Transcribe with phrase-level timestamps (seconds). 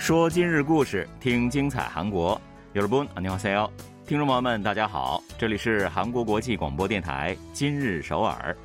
[0.00, 2.40] 说今日故事，听精彩韩国。
[2.74, 3.68] 여러분안녕하세요，
[4.06, 8.56] 听众朋友们，大家好，这里是韩国国际广播电台今日首尔。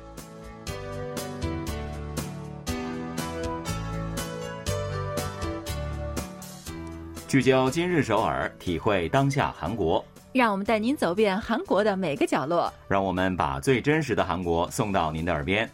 [7.26, 10.04] 聚焦今日首尔，体会当下韩国。
[10.34, 12.72] 让我们带您走遍韩国的每个角落。
[12.88, 15.68] 让我们把最真实的韩国送到您的耳边。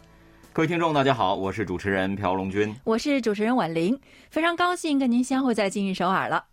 [0.54, 3.98] 各位听众，大家好，我是主持人朴龙军，我是主持人婉玲，
[4.30, 6.44] 非常高兴跟您相会在今日首尔了。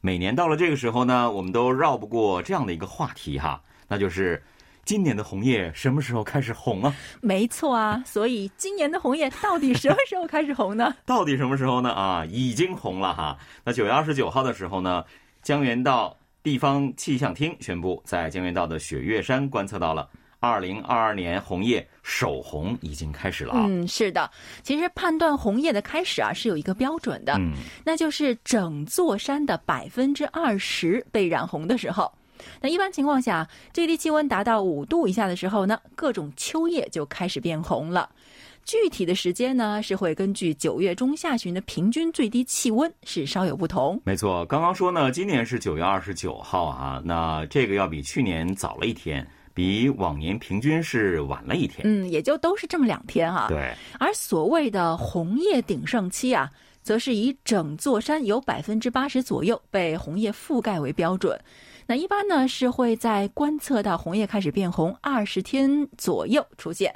[0.00, 4.40] 每年到了这个时候呢，我们都绕不过这样的一个话题哈，那就是
[4.84, 6.94] 今年的红叶什么时候开始红啊？
[7.22, 10.94] 没错啊， 所以今年的红叶到底什么时候开始红呢？
[11.04, 11.90] 到底什么时候呢？
[11.90, 13.36] 啊，已经红了哈。
[13.64, 15.04] 那九月二十九号的时候呢，
[15.42, 20.08] 江原道地方气象厅宣布，在江原道的雪月山观测到了。
[20.40, 23.52] 二零二二年红叶首红已经开始了。
[23.56, 24.28] 嗯，是的，
[24.62, 27.52] 其实判断红叶的开始啊是有一个标准的，嗯，
[27.84, 32.10] 那就是整座山的百分之二十被染红的时候。
[32.58, 38.08] 那一般情况下，最低气温达到五度以下的时候呢，各种秋叶就开始变红了。
[38.64, 44.00] 具体的时间呢，是会根据九月中下旬的平均最低气温是稍有不同。
[44.04, 49.26] 没错，刚刚说呢，今年是九月二十九号啊，那这个要比去年早了一天。
[49.52, 53.46] 比往年平均是晚了一天，嗯，也就都是这么两天哈。
[53.48, 56.50] 对，而所谓的红叶鼎盛期啊，
[56.82, 61.38] 则是以整座山有百分之八十左右被红叶覆盖为标准。
[61.86, 66.94] 那一般呢是会在观测到红叶开始变红二十天左右出现。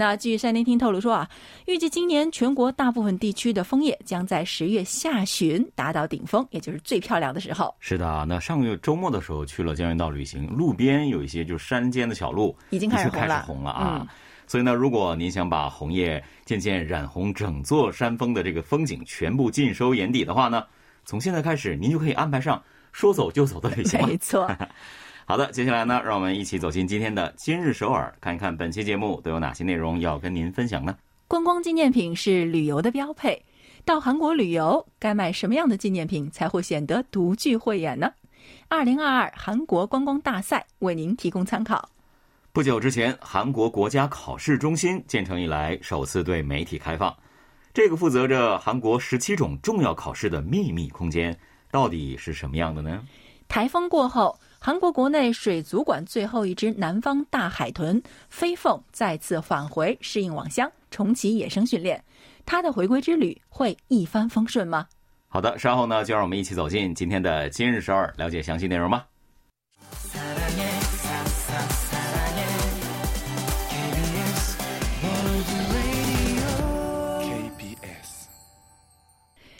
[0.00, 1.28] 那据山林厅透露说啊，
[1.66, 7.74] 预计今年全国大部分地区的枫叶将在十月下旬达到顶峰，也就是最漂亮的时候。
[7.80, 14.06] 是的，那上个月周末的时候去了江原道旅行，路边有一些就是山间的小路已经开始红了，红了啊！
[14.46, 20.64] 所以呢，如果您想把红叶渐渐染红整座山峰的这个风景全部尽收眼底的话呢，
[21.04, 24.06] 从现在开始您就可以安排上说走就走的旅行了。
[24.06, 24.50] 没错。
[25.30, 30.96] 好的，接下来呢，让我们一起走进今天的今日首尔，看一看本期节目都有哪些内容要跟您分享呢？
[31.28, 33.40] 观光纪念品是旅游的标配，
[33.84, 38.10] 到韩国旅游该买什么样的纪念品才会显得独具慧眼呢？
[38.66, 41.88] 二零二二韩国观光大赛为您提供参考。
[42.50, 47.16] 不久之前，韩国国家考试中心建成以来首次对媒体开放，
[47.72, 51.38] 这个负责着韩国十七种重要考试的秘密空间
[51.70, 53.00] 到底是什么样的呢？
[53.46, 54.36] 台风过后。
[54.62, 62.04] 韩国国内水族馆最后一只南方大海豚飞凤再次返回适应网箱，重启野生训练。
[62.44, 64.86] 它的回归之旅会一帆风顺吗？
[65.28, 69.06] 好的，稍后呢，就让我们一起走进今天的今日首尔，了解详细内容吧。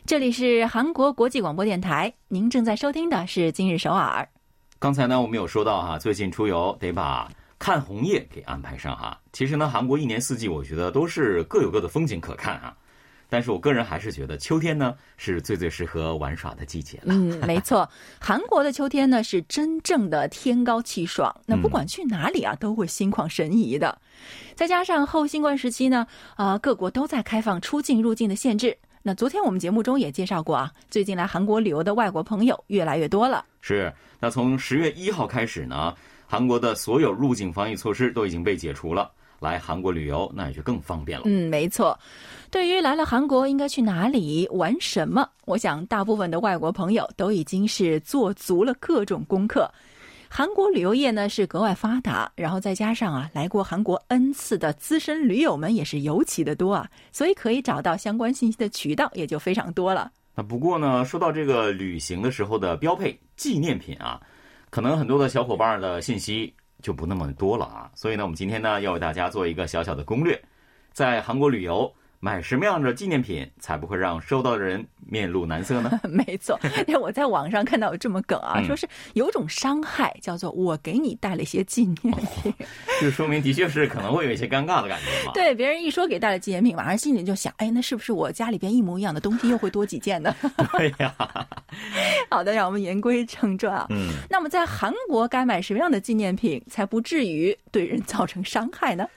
[0.05, 4.29] 这里是韩国国际广播电台，您正在收听的是今日首尔。
[4.81, 9.21] 刚才呢，我们有说到哈，最近出游得把看红叶给安排上哈。
[9.31, 12.75] 其实呢，韩国一年四季，我觉得都是各有各的风景可看啊。
[13.29, 17.13] 但是我个人还是觉得秋天呢是最最适合玩耍的季节了。
[17.15, 17.87] 嗯，没错，
[18.19, 23.99] 韩国的秋天呢是真正的天高气爽，那不管去哪里啊都会心旷神怡的。
[24.55, 28.75] 再加上后新冠时期呢，啊，各国都在开放出境入境的限制。
[29.03, 33.45] 那昨天我们节目中也介绍过啊，最近来韩国旅游的外国朋友越来越多了。
[33.61, 35.95] 是，那从十月一号开始呢，
[36.27, 39.11] 韩国的所有入境防疫措施都已经被解除了，
[39.41, 41.25] 来韩国旅游那也就更方便了。
[41.27, 41.99] 嗯，没错。
[42.51, 49.71] 对于来了韩国应该去哪里玩什么，我想大部分的外国朋友都已经是做足了各种功课。
[50.29, 60.13] 韩国旅游业呢是格外发达，然后再加上啊来过韩国 N 次的资深驴友们也是尤其的多啊，所以可以找到相关信息的渠道也就非常多了。
[60.43, 64.21] 不过呢，说到这个旅行的时候的标配纪念品啊，
[64.71, 66.53] 可能很多的小伙伴的信息
[66.83, 70.41] 就不那么多了啊，所以呢，我们今天呢要为大家做一个小小的攻略，
[70.93, 71.93] 在韩国旅游。
[72.23, 75.99] 买什么样的纪念品才不会让收到的人面露难色呢？
[76.05, 82.53] 没错，因为我在网上看到有这么梗啊，说是有种伤害叫做我给你带了一些纪念品，
[83.01, 85.33] 就说明的确是可能会有一些尴尬的感觉嘛。
[85.33, 90.35] 对，别人一说给带了纪念品，马上心里就想，哎，那是不是我家里边一模一样的东西又会多几件呢？
[90.77, 91.15] 对呀。
[92.29, 93.87] 好的，让我们言归正传啊。
[93.89, 94.11] 嗯。
[94.29, 99.09] 那么在韩国该买什么样的纪念品才不至于对人造成伤害呢？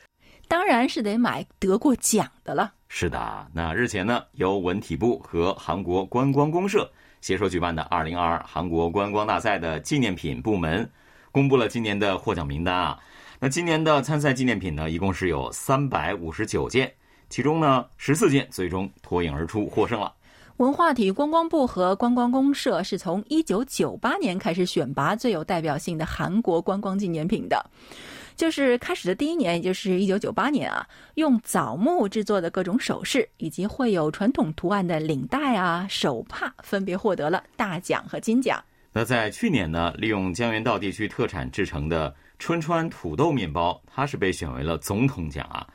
[0.54, 2.72] 当然是得买得过奖的了。
[2.88, 6.88] 是的，那日前呢，由文体部和韩国观光公社
[7.22, 10.88] 携手举办的二零二二韩国观光大赛的纪念品部门，
[11.32, 13.00] 公布了今年的获奖名单啊。
[13.40, 16.94] 那今年的参赛纪念品呢，一共是有三百五十九件，
[17.30, 20.14] 其中呢十四件最终脱颖而出获胜了。
[20.58, 27.66] 文化体育观光部和观光公社是从一九九八年开始选拔最有代表性的韩国观光纪念品的。
[28.36, 38.64] 就是开始的第一年，也就是一九九八年啊，用枣木制作的各种首饰以及绘有传统图案的领带啊、手帕，分别获得了大奖和金奖。
[38.92, 45.68] 那在去年呢，利用江原道地区特产制成的春川土豆面包，它是被选为了总统奖啊。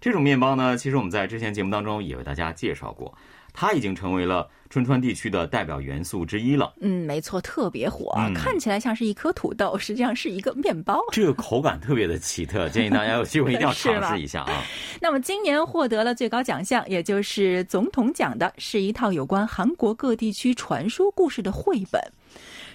[0.00, 3.12] 这种面包呢，其实我们在之前节目当中也为大家介绍过。
[3.52, 6.72] 它已经成为了春川地区的代表元素之一了。
[6.80, 11.00] 嗯，没错，特别火，嗯看起来像是一颗土豆，实际上是一个面包。
[11.12, 14.62] 这个口感特别的奇特，建议大家有机会一定要尝 试一下啊。
[15.00, 22.00] 那么今年获得了最高奖项，也就是总统奖的，是一套有关韩国各地区传说故事的绘本。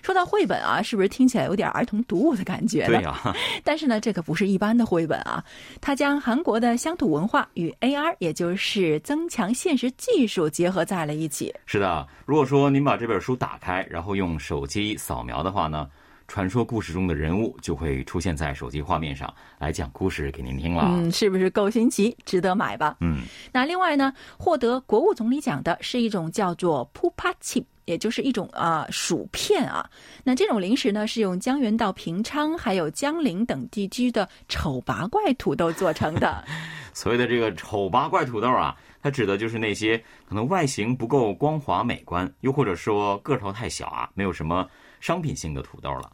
[0.06, 3.00] 说到绘本啊，是不是听起来有点儿童读物的感觉呢？
[3.00, 3.36] 对呀、
[3.66, 5.44] 但是呢，这可不是一般的绘本啊，
[5.82, 11.52] 它将韩国的乡土文化与 AR，也就是增强现实技术结合在了一起。
[11.66, 12.08] 是的。
[12.28, 15.90] 如果说您把这本书打开，然后用手机扫描的话呢，
[16.28, 20.84] 传说故事中的人物就会出现在手机画面上，来讲故事给您听了。
[20.86, 22.16] 嗯，是不是够新奇？
[22.26, 22.96] 值得买吧？
[23.00, 29.90] 嗯，那另外呢，获得国务总理奖的是一种叫做 p u p a c h i 也就是一种啊、薯片啊。
[30.24, 36.44] 那这种零食呢，是用江原道平昌还有江陵等地区的丑八怪土豆做成的。
[36.94, 39.98] 所谓的这个丑八怪土豆啊，它指的就是那些
[40.28, 44.66] 可能外形不够光滑美观，又或者说个头太小啊，没有什么
[45.02, 46.12] 商品性的土豆了。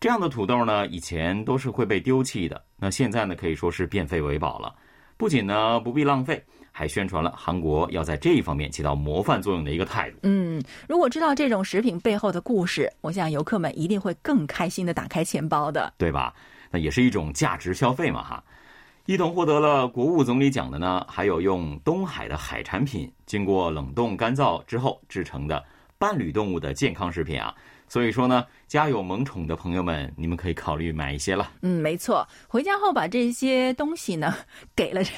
[0.00, 4.74] 这样的土豆呢，以前都是会被丢弃的，那现在呢，可以说是变废为宝了。
[5.18, 6.42] 不仅呢不必浪费，
[6.78, 10.18] 还宣传了韩国要在这一方面起到模范作用的一个态度。
[10.24, 15.90] 嗯，如果知道这种食品背后的故事，我想游客们一定会更开心的打开钱包的。
[15.96, 16.34] 对吧？
[16.70, 18.44] 那也是一种价值消费嘛，哈。
[19.06, 25.64] 一同获得了国务总理奖的呢，还有用东海的海产品经过冷冻干燥之后制成的
[25.96, 27.54] 伴侣动物的健康食品啊。
[27.88, 31.50] 所以说呢，家有萌宠的朋友们，你们可以考虑买一些了。
[31.62, 34.34] 嗯，没错，回家后把这些东西呢
[34.74, 35.10] 给了人，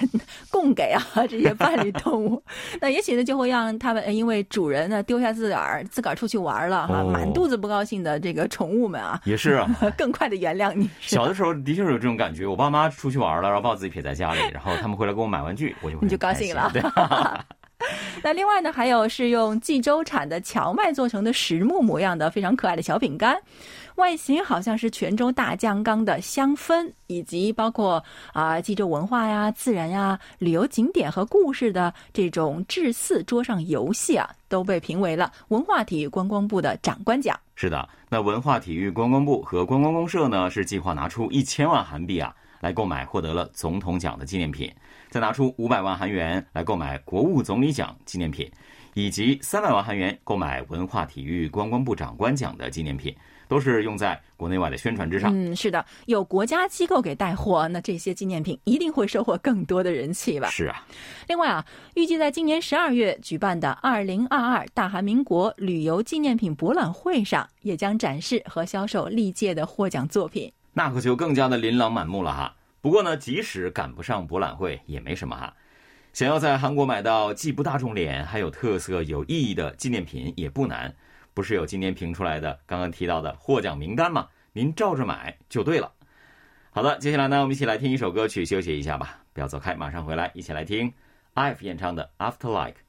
[0.50, 2.42] 供给啊这些伴侣动物，
[2.80, 10.88] 那也许呢就会让他们呃因为主人呢丢下自个儿，自个儿出去玩了哈，哦满肚子不高兴的这个宠物们啊，也是啊， 更快的原谅你。
[11.00, 12.46] 小的时候的确是有这种感觉。
[12.46, 16.82] 我爸妈出去玩了，然后把我自己撇在家里，然后他们回来给我买玩具，我就会你就高兴了对，
[18.22, 23.36] 那另外呢，还有是用济州产的荞麦做成的实木模样的非常可爱的小饼干，
[23.96, 28.02] 外形好像是泉州大酱缸的香氛，以及包括
[28.32, 37.38] 啊、济州文化呀、自然呀、旅游景点和故事的这种志四桌上游戏啊，都被评为了文化体育观光部的长官奖。
[37.54, 44.72] 是的，那文化体育观光部和观光公社呢，是计划拿出一千万韩币啊，来购买获得了总统奖的纪念品，
[45.10, 48.50] 再拿出五百万韩元来购买国务总理奖纪念品，
[48.94, 53.14] 以及三百万韩元购买文化体育观光部长官奖的纪念品，
[53.48, 55.32] 都是用在国内外的宣传之上。
[55.34, 60.48] 嗯，是的，有国家机构给带货，那这些纪念品一定会收获更多的人气吧。
[60.50, 60.86] 是啊，
[61.26, 61.64] 另外啊，
[61.94, 70.52] 预计在今年十二月举办的二零二二大韩民国旅游纪念品博览会上，也将展示和销售历届的获奖作品。
[70.72, 72.54] 那可就更加的琳琅满目了哈。
[72.80, 75.54] 不过呢，即使赶不上博览会也没什么哈。
[76.12, 80.94] 想要在韩国买到既不大众脸还有特色、有意义的纪念品也不难，
[81.34, 84.28] 不是有今天评出来的刚刚提到的获奖名单吗？
[84.52, 85.92] 您照着买就对了。
[86.70, 90.92] 好的，接下来呢，我们一起来听一首歌曲休息一下吧，不要走开，马上回来，一起来听
[91.34, 92.80] IVE 演唱的《After Like》。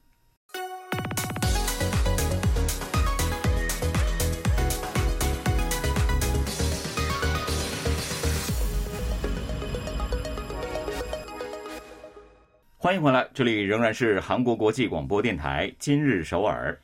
[12.90, 16.76] 欢迎回来，这里仍然是韩国国际广播电台今日首尔。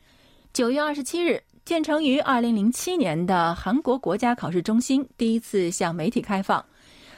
[0.53, 6.65] 九月二十七日，建成于二零零七年的韩国国家考试中心第一次向媒体开放。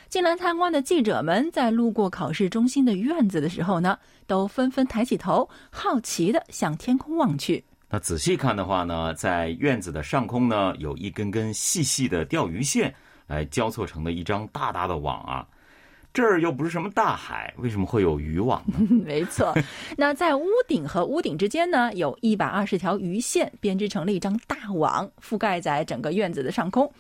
[0.09, 7.63] 进来参观的记者们在路过考试中心的院子的时候呢，都纷纷抬起头，好奇的向天空望去。
[7.91, 12.95] 那仔细看的话呢，在院子的上空呢，有一根根细细的钓鱼线
[13.27, 15.47] 来交错成的一张大大的网啊。
[16.13, 18.79] 这儿又不是什么大海，为什么会有渔网呢？
[19.05, 19.55] 没错，
[19.97, 26.91] 那在屋顶和屋顶之间呢，有一百二十条鱼线编织成了一张大网，覆盖在整个院子的上空。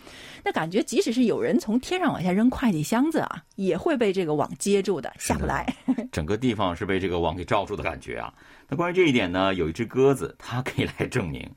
[0.44, 5.66] 那感觉，即使是有人从天上往下扔快递箱子啊，也会被这个网接住的，下不来。
[6.12, 8.32] 整个地方是被这个网给罩住的感觉啊。
[8.68, 11.50] 那关于这一点呢，有一只鸽子，它可以来证明。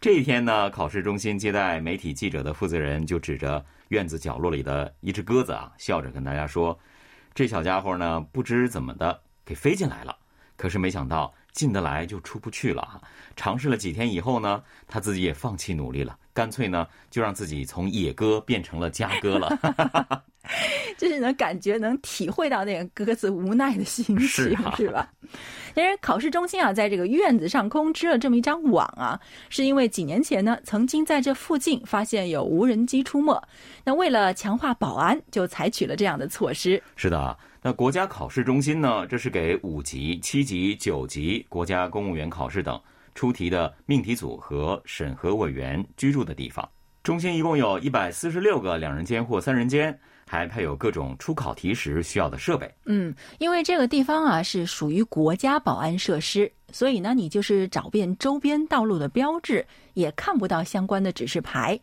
[0.00, 6.78] 这一天呢，考试中心接待媒体记者的负责人就指着院子角落里的一只鸽子啊，笑着跟大家说
[7.34, 10.16] ：“这小家伙呢，不知怎么的给飞进来了，
[10.56, 13.02] 可是没想到进得来就出不去了啊！
[13.36, 20.24] 尝试了几天以后呢，他自己也放弃努力了，干脆呢就让自己从野鸽变成了家鸽了。
[20.98, 24.20] 就是能感觉能体会到那个鸽子无奈的心情，
[24.76, 25.10] 是 吧？
[25.74, 29.18] 其实考试中心啊，在这个院子上空织了这么一张网啊，
[29.48, 33.40] 是因为几年前呢，曾经在这附近发现有无人机出没，
[33.84, 36.82] 那为了强化保安，就采取了这样的措施。
[36.96, 42.78] 是的，那国家考试中心呢，这是给五级、七级、九级国家公务员考试等
[43.14, 46.68] 出题的命题组和审核委员居住的地方。
[47.02, 52.72] 中心一共有一百四十六个两人间或三人间，还配有各种出考题时需要的设备。
[52.86, 61.78] 嗯，因为这个地方啊是属于国家保安设施，所以呢，你就是找遍周边道路的标志，也看不到相关的指示牌。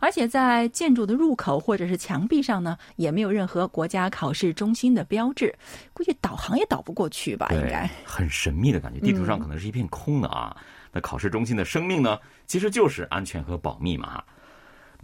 [0.00, 5.54] 而且在建筑的入口或者是墙壁上呢，也没有任何国家考试中心的标志，
[5.92, 7.48] 估计导航也导不过去吧？
[7.52, 10.56] 应该很神秘的感觉，地图上可能是一片空的啊。
[10.90, 14.22] 那考试中心的生命呢，其实就是安全和保密嘛。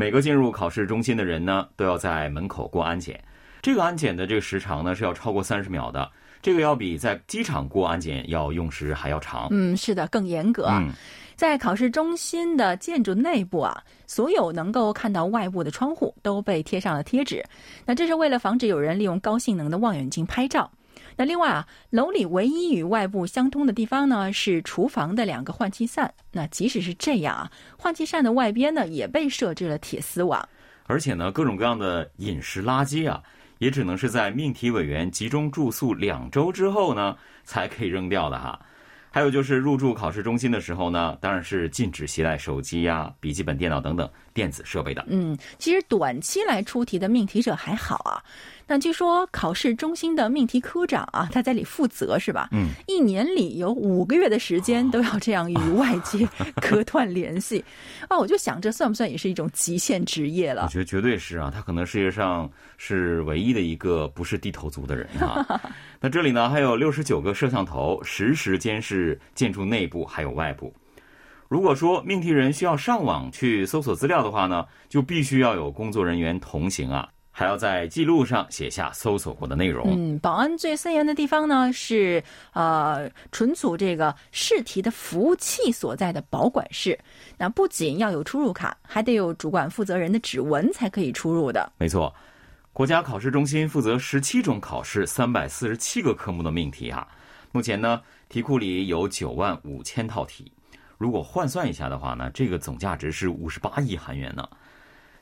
[0.00, 3.22] 每个进入考试中心的人呢，都要在门口过安检。
[3.60, 6.10] 这个安检的这个时长呢，是要超过三十秒的。
[6.40, 9.48] 这个要比在机场过安检要用时还要长。
[9.50, 10.68] 嗯，是的，更严格。
[10.70, 10.90] 嗯，
[11.36, 17.44] 在考试中心的建筑内部啊，所有能够看到外部的窗户都被贴上了贴纸。
[17.84, 20.70] 那这是为了防止有人利用高性能的望远镜拍照。
[21.20, 26.10] 那另外啊，楼里唯一与外部相通的地方呢，是厨房的两个换气扇。
[26.32, 30.48] 那即使是这样啊，换气扇的外边呢，也被设置了铁丝网。
[30.84, 33.22] 而且呢，各种各样的饮食垃圾啊，
[33.58, 38.58] 也只能是在命题委员集中住宿两周之后呢，才可以扔掉的哈。
[39.12, 45.04] 还有就是入住考试中心的时候呢，当然是禁止携带手机呀、笔记本电脑等等电子设备的。
[45.08, 48.22] 嗯，其实短期来出题的命题者还好啊。
[48.70, 52.48] 那据说考试中心的命题科长啊，他在里负责是吧？
[52.52, 56.24] 嗯，一年里有五个月的时间都要这样与外界
[56.62, 57.64] 隔断联系。
[58.06, 60.66] 啊，我就想这算不算也是一种极限职业了？
[60.66, 65.44] 我觉得绝对是啊，他可能世界上是唯一的一个不是低头族的人啊。
[66.00, 70.72] 那这里呢，还有六十九个摄像头，实时监视建筑内部还有外部。
[71.48, 77.08] 如果说命题人需要上网去搜索资料的话呢，就必须要有工作人员同行啊，
[77.40, 79.86] 还要在记录上写下搜索过的内容。
[79.88, 86.98] 嗯，保安最森严的地方呢是呃存储这个试题的服务器所在的保管室。
[87.38, 91.72] 那不仅要有出入卡，还得有主管负责人的指纹才可以出入的。
[91.78, 92.14] 没错，
[92.74, 97.08] 国家考试中心负责十七种考试、三百四十七个科目的命题啊。
[97.52, 100.52] 目前呢，题库里有九万五千套题。
[100.98, 104.46] 如果换算一下的话呢，这个总价值是五十八亿韩元呢。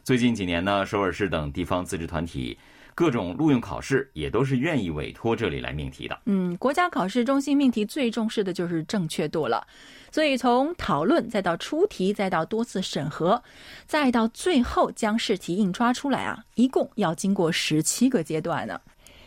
[0.09, 2.57] 最近几年呢，首尔市等地方自治团体
[2.95, 6.19] 各种录用考试也都是愿意委托这里来命题的。
[6.25, 9.67] 嗯，国家考试中心命题最重视的就是正确度了，
[10.11, 13.43] 所以从讨论再到出题，再到多次审核，
[13.85, 18.81] 再到最后将试题印刷出来啊，一共要经过十七个阶段呢。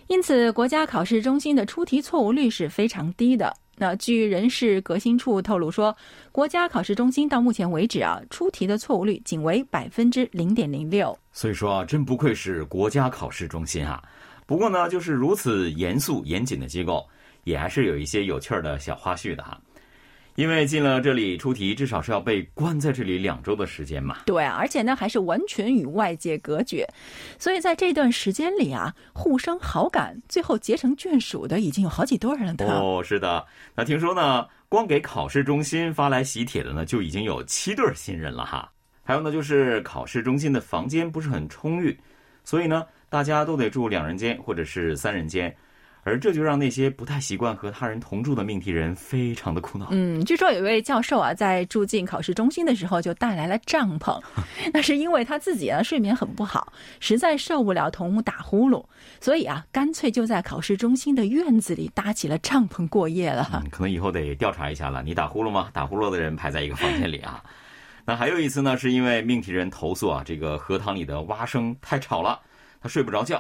[0.07, 3.55] 因此，国家考试中心的出题错误率是非常低的。
[3.81, 5.97] 那据人事革新处透露说，
[6.31, 11.17] 国家考试中心到目前为止啊，出题的错误率仅为百分之零点零六。
[11.31, 13.99] 所以说啊，真不愧是国家考试中心啊。
[14.45, 17.03] 不过呢，就是如此严肃严谨的机构，
[17.43, 19.59] 也还是有一些有趣儿的小花絮的哈。
[20.35, 24.19] 因为进了这里出题，至少是要被关在这里两周的时间嘛。
[24.25, 26.87] 对啊，而且呢，还是完全与外界隔绝，
[27.37, 32.79] 所以在这段时间里啊，互生好感，最后结成眷属的已经有好几对人了。
[32.79, 33.45] 哦，是的。
[33.75, 38.71] 那听说呢，光给考试中心发来喜帖的呢，就已经有七对新人了哈。
[39.03, 41.97] 还有呢，就是考试中心的房间不是很充裕，
[42.45, 45.53] 所以呢，大家都得住两人间或者是三人间。
[46.03, 49.87] 而这就让那些不太习惯和他人同住的命题人非常的苦恼。
[49.91, 54.19] 嗯，据说有一位教授啊，在住进考试中心的时候就带来了帐篷，
[54.73, 58.83] 那是因为他自己啊睡眠很不好，实在受不了同屋打呼噜，
[59.19, 63.49] 所以啊，干脆就在考试中心的院子里搭起了帐篷过夜了。
[63.53, 65.03] 嗯， 可能以后得调查一下了。
[65.03, 65.69] 你打呼噜吗？
[65.71, 67.43] 打呼噜的人排在一个房间里啊。
[68.03, 72.39] 那还有一次呢，是因为命题人投诉啊，这个荷塘里的蛙声太吵了，
[72.81, 73.39] 他睡不着觉。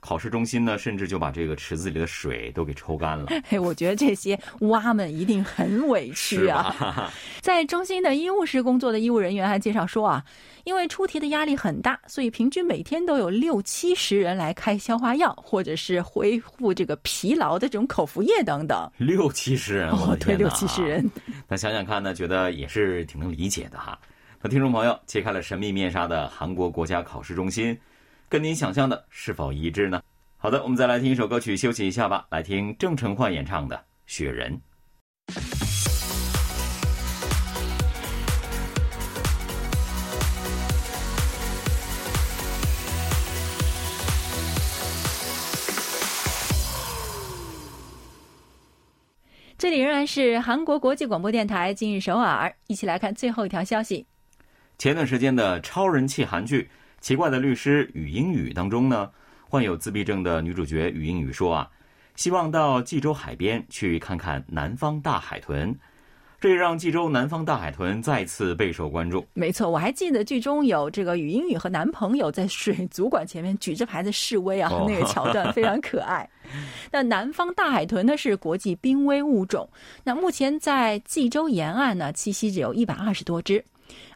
[0.00, 3.26] 考试中心呢，甚至就把这个池子里的水都给抽干了。
[3.46, 7.10] 嘿，我觉得这些蛙们一定很委屈啊。
[7.40, 10.24] 在中心的医务室工作的医务人员还介绍说啊，
[10.64, 18.90] 因为出题的压力很大，所以平均每天都有六七十人来开消化药，或者是恢复这个疲劳的这种口服液等等。
[18.96, 21.08] 六七十人，哦，对，六七十人。
[21.46, 23.98] 那想想看呢，觉得也是挺能理解的哈。
[24.40, 27.78] 那听众朋友，揭开了神秘面纱的韩国国家考试中心。
[28.30, 30.00] 跟您想象的是否一致呢？
[30.36, 32.28] 好的，我们再来听一首歌曲休息一下吧。
[32.30, 33.74] 来听郑成焕演唱的
[34.06, 34.56] 《雪人》。
[49.58, 54.06] 这里仍然是韩国国际广播电台今日首尔，一起来看最后一条消息。
[54.78, 56.70] 前段时间的超人气韩剧。
[57.00, 59.10] 奇怪的律师与英语》当中呢，
[59.48, 61.68] 患有自闭症的女主角与英语说啊，
[62.14, 65.74] 希望到济州海边去看看南方大海豚。
[66.38, 69.26] 这也让济州南方大海豚再次备受关注。
[69.34, 76.26] 没错，我还记得剧中有这个语音语和男朋友在水族馆前面举着牌子示威啊，那个桥段非常可爱。
[76.90, 79.68] 那南方大海豚呢是国际濒危物种，
[80.02, 83.62] 那目前在济州沿岸呢栖息只有一百二十多只。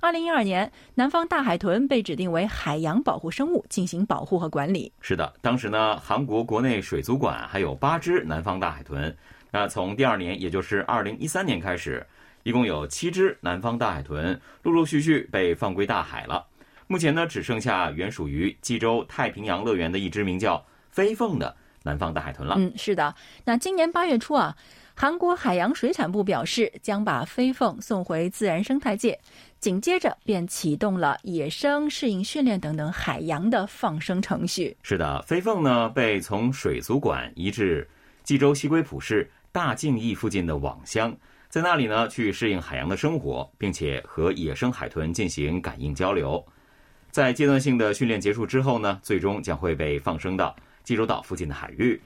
[0.01, 4.93] 二零一二年，南方大海豚被指定为海洋保护生物，进行保护和管理。
[5.01, 9.17] 是的，当时呢，韩国国内水族馆还有八只南方大海豚。
[9.51, 12.07] 那从第二年，也就是二零一三年开始。
[12.43, 16.47] 一共有七只南方大海豚，陆陆续续被放归大海了。
[16.87, 22.57] 目前呢，只剩下原属于济州太平洋乐园的一只名叫飞凤的南方大海豚了。
[22.59, 23.15] 嗯，是的。
[23.47, 24.55] 那今年八月初啊，
[24.95, 29.19] 韩国海洋水产部表示将把飞凤送回自然生态界，
[29.65, 34.77] 紧接着便启动了野生适应训练等等海洋的放生程序。
[34.83, 37.89] 是的，飞凤呢被从水族馆移至
[38.23, 41.17] 济州西归浦市大敬义附近的网箱。
[41.49, 46.45] 在那里呢，去适应海洋的生活，并且和野生海豚进行感应交流。
[47.11, 51.99] 在阶段性的训练结束之后呢，最终将会被放生到济州岛附近的海域。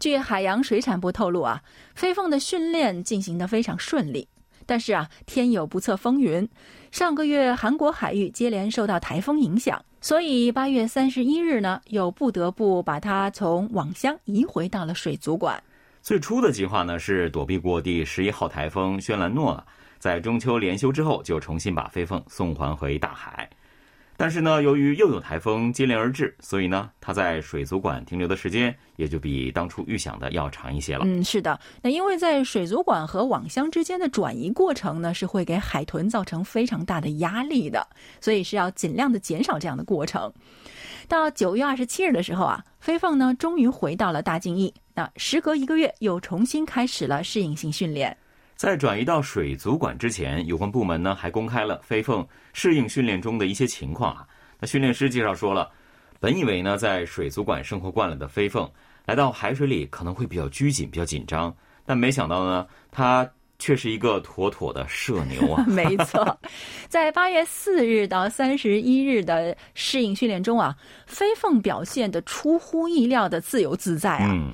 [0.00, 1.62] 据海洋水产部透露啊，
[1.94, 4.26] 飞凤的训练进行的非常顺利，
[4.72, 6.48] 但是啊，天有不测风云，
[6.90, 15.62] 上个月韩国海域接连受到台风影响，所以八月三十一日呢，又不得不把它从网箱移回到了水族馆。
[16.00, 19.62] 最初的计划呢是躲避过第十一号台风轩兰诺，
[19.98, 23.46] 在中秋连休之后就重新把飞凤送还回大海。
[24.16, 31.04] 但是呢，由于又有台风接连而至，所以呢，它在水族馆停留的时间也就比当初预想的要长一些了。
[31.04, 37.84] 嗯，是的，那因为在水族馆和网箱之间的转移过程呢，是会给海豚造成非常大的压力的，
[38.20, 40.32] 所以是要尽量的减少这样的过程。
[41.08, 44.72] 到九月二十七日的时候啊，飞凤呢终于回到了大静翼。
[44.94, 48.16] 那时隔一个月，又重新开始了适应性训练。
[48.62, 54.24] 在转移到水族馆之前，有关部门呢还公开了飞凤适应训练中的一些情况啊。
[54.60, 55.68] 那训练师介绍说了，
[56.20, 58.70] 本以为呢在水族馆生活惯了的飞凤，
[59.04, 61.52] 来到海水里可能会比较拘谨、比较紧张，
[61.84, 63.28] 但没想到呢，它。
[63.58, 65.64] 却是一个妥妥的社牛啊！
[65.70, 66.36] 没错，
[66.88, 70.74] 在八月四日到三十一日的适应训练中啊，
[71.06, 74.32] 飞凤表现的出乎意料的自由自在啊。
[74.32, 74.50] 嗯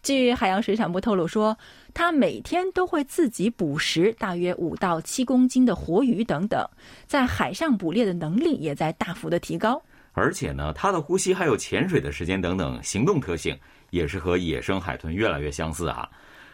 [0.00, 1.56] 据海洋水产部透露说，
[1.94, 6.66] 它每天都会自己捕食大约五到七公斤的活鱼等等，
[7.06, 9.82] 在海上捕猎的能力也在大幅的提高。
[10.12, 13.58] 而且呢，它的呼吸还有潜水的时间等等行动特性，
[13.90, 16.08] 也是和野生海豚越来越相似啊。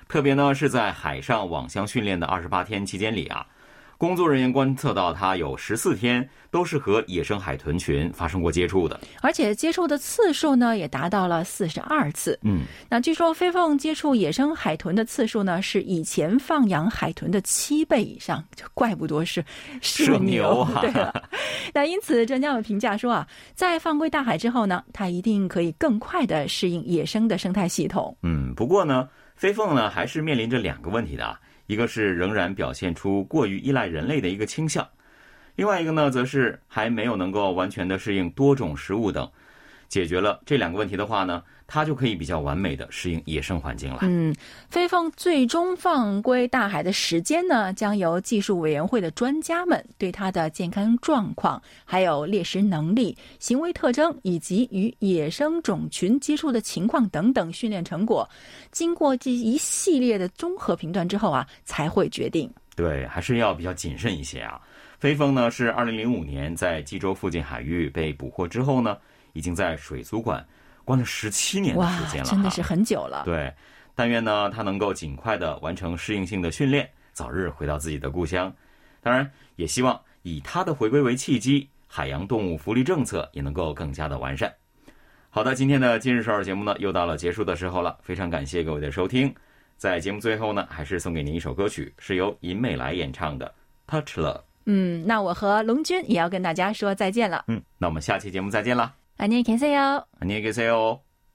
[0.09, 3.47] 特别呢，是在海上网箱训练的二十八天期间里啊，
[3.99, 12.39] 工作人员观测到它有十四天都是和野生海豚群发生过接触的，而且接触的次数呢也达到了四十二次。
[12.43, 19.45] 嗯，那据说飞凤接触野生海豚的次数呢是以前放养海豚的七倍以上，就怪不得是
[19.81, 20.79] 社牛啊。
[20.81, 21.29] 对了，
[21.75, 28.17] 那因此专家们评价说啊，在放归大海之后呢，它一定可以更快的适应野生的生态系统。
[28.23, 29.09] 嗯，不过呢。
[29.39, 34.89] 飞凤呢，还是面临着两个问题的啊，一个是仍然表现出过于依赖人类的一个倾向，
[35.55, 39.31] 另外一个呢，则是还没有能够完全的适应多种食物等。
[39.87, 43.99] 解决了这两个问题的话呢，它就可以比较完美的适应野生环境了。
[44.01, 44.35] 嗯，
[44.71, 58.27] 飞凤最终放归大海的时间呢，将由技术委员会的专家们对它的健康状况、还有猎食能力、行为特征以及与野生种群接触的情况等等训练成果，
[58.73, 62.51] 经过这一系列的综合评断之后啊，才会决定。
[62.75, 64.59] 对，还是要比较谨慎一些啊。
[64.99, 68.97] 飞凤呢，是二零零五年在济州附近海域被捕获之后呢。
[69.35, 70.45] 已经在水族馆
[70.89, 73.25] 关了十七年的时间了，真的是很久了。
[73.27, 73.53] 对，
[73.95, 78.51] 但愿呢，他能够尽快的完成适应性的训练，早日回到自己的故乡。
[79.03, 84.51] 当然，也希望以他的回归为契机，海洋动物福利政策也能够更加的完善。
[85.29, 87.99] 好的，今天的今日首尔节目呢，又到了结束的时候了。
[88.03, 89.33] 非常感谢各位的收听。
[89.77, 93.55] 在节目最后呢，还是送给您一首歌曲，是由尹美来演唱的
[93.93, 94.39] 《Touch Love》。
[94.65, 97.45] 嗯，那我和龙军也要跟大家说再见了。
[97.47, 98.98] 嗯，那我们下期节目再见了。
[99.21, 100.05] 안녕히 계세요.
[100.21, 101.03] 안녕히 계세요.